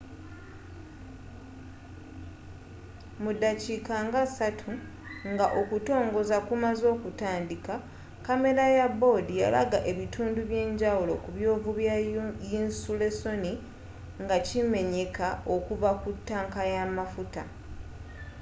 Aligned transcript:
mudaakika 3.23 3.95
nga 4.07 4.21
3 4.37 5.31
nga 5.31 5.47
okutongoza 5.61 6.37
kumaze 6.47 6.85
okutandika 6.95 7.73
kamera 8.25 8.65
ya 8.77 8.87
board 8.99 9.27
yalaga 9.41 9.79
ebitundu 9.91 10.37
eby'enjawulo 10.45 11.13
ku 11.23 11.29
byovu 11.37 11.69
bya 11.77 11.95
yinsulesoni 12.49 13.53
nga 14.23 14.37
kimenyeka 14.47 15.27
okuva 15.55 15.91
ku 16.01 16.09
tanka 16.27 16.61
y'amafuta 16.73 17.41